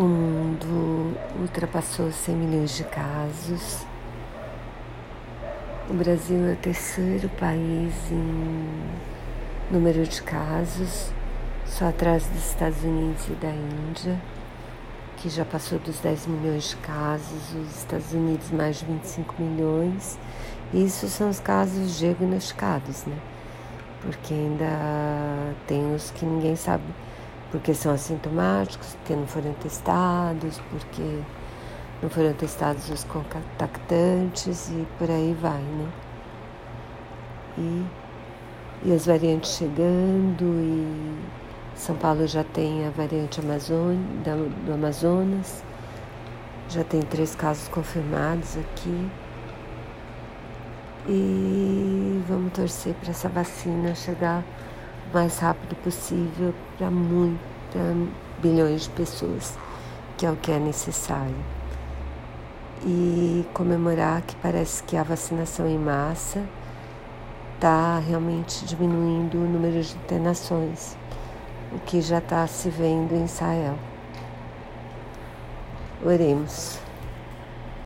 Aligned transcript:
O 0.00 0.04
mundo 0.04 1.14
ultrapassou 1.38 2.10
100 2.10 2.34
milhões 2.34 2.74
de 2.74 2.84
casos. 2.84 3.84
O 5.90 5.92
Brasil 5.92 6.42
é 6.48 6.54
o 6.54 6.56
terceiro 6.56 7.28
país 7.38 7.92
em 8.10 8.70
número 9.70 10.02
de 10.06 10.22
casos, 10.22 11.12
só 11.66 11.90
atrás 11.90 12.24
dos 12.28 12.48
Estados 12.48 12.82
Unidos 12.82 13.28
e 13.28 13.32
da 13.32 13.50
Índia, 13.50 14.18
que 15.18 15.28
já 15.28 15.44
passou 15.44 15.78
dos 15.78 15.98
10 15.98 16.28
milhões 16.28 16.70
de 16.70 16.76
casos, 16.76 17.54
os 17.54 17.76
Estados 17.76 18.14
Unidos 18.14 18.50
mais 18.52 18.78
de 18.78 18.86
25 18.86 19.34
milhões. 19.38 20.18
Isso 20.72 21.08
são 21.08 21.28
os 21.28 21.40
casos 21.40 21.98
diagnosticados, 21.98 23.04
né? 23.04 23.18
Porque 24.00 24.32
ainda 24.32 25.52
tem 25.66 25.94
os 25.94 26.10
que 26.10 26.24
ninguém 26.24 26.56
sabe 26.56 26.84
porque 27.50 27.74
são 27.74 27.92
assintomáticos, 27.92 28.94
porque 28.94 29.14
não 29.14 29.26
foram 29.26 29.52
testados, 29.54 30.60
porque 30.70 31.20
não 32.02 32.08
foram 32.08 32.32
testados 32.32 32.88
os 32.90 33.04
contactantes 33.04 34.70
e 34.70 34.86
por 34.98 35.10
aí 35.10 35.36
vai, 35.40 35.60
né? 35.60 35.88
E, 37.58 37.84
e 38.84 38.92
as 38.92 39.06
variantes 39.06 39.56
chegando 39.56 40.44
e 40.44 41.18
São 41.74 41.96
Paulo 41.96 42.26
já 42.26 42.44
tem 42.44 42.86
a 42.86 42.90
variante 42.90 43.40
Amazônia, 43.40 43.98
do 44.64 44.72
Amazonas, 44.72 45.62
já 46.68 46.84
tem 46.84 47.02
três 47.02 47.34
casos 47.34 47.68
confirmados 47.68 48.56
aqui. 48.56 49.10
E 51.08 52.22
vamos 52.28 52.52
torcer 52.52 52.94
para 52.94 53.10
essa 53.10 53.28
vacina 53.28 53.94
chegar 53.94 54.44
mais 55.12 55.38
rápido 55.38 55.76
possível 55.76 56.54
para 56.78 56.88
bilhões 58.40 58.82
de 58.82 58.90
pessoas, 58.90 59.56
que 60.16 60.26
é 60.26 60.30
o 60.30 60.36
que 60.36 60.50
é 60.50 60.58
necessário. 60.58 61.34
E 62.84 63.44
comemorar 63.52 64.22
que 64.22 64.34
parece 64.36 64.82
que 64.82 64.96
a 64.96 65.02
vacinação 65.02 65.66
em 65.66 65.78
massa 65.78 66.42
está 67.54 67.98
realmente 67.98 68.64
diminuindo 68.64 69.36
o 69.36 69.46
número 69.46 69.82
de 69.82 69.94
internações, 69.94 70.96
o 71.72 71.78
que 71.80 72.00
já 72.00 72.18
está 72.18 72.46
se 72.46 72.70
vendo 72.70 73.14
em 73.14 73.24
Israel. 73.24 73.76
Oremos. 76.02 76.78